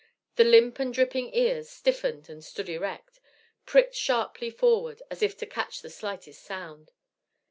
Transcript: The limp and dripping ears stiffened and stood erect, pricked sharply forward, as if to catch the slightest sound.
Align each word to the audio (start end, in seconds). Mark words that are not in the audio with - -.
The 0.35 0.43
limp 0.43 0.79
and 0.79 0.91
dripping 0.91 1.31
ears 1.35 1.69
stiffened 1.69 2.27
and 2.27 2.43
stood 2.43 2.67
erect, 2.69 3.19
pricked 3.67 3.93
sharply 3.93 4.49
forward, 4.49 5.03
as 5.11 5.21
if 5.21 5.37
to 5.37 5.45
catch 5.45 5.83
the 5.83 5.91
slightest 5.91 6.41
sound. 6.41 6.91